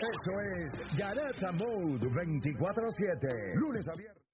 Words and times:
Eso 0.00 0.40
es 0.40 0.96
Garata 0.96 1.50
Mode 1.52 2.06
24-7. 2.08 3.54
Lunes 3.56 3.88
abierto. 3.88 4.27